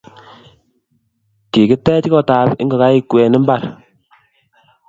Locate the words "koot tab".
2.11-2.47